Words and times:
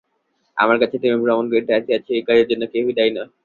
আমার 0.57 0.77
কাছে 0.81 0.95
তুমি 1.01 1.15
প্রমাণ 1.23 1.45
করিতে 1.51 1.71
আসিয়াছ, 1.75 2.05
এ 2.11 2.27
কাজের 2.27 2.47
জন্য 2.51 2.63
কেহই 2.71 2.93
দায়ী 2.97 3.11
নহে! 3.15 3.29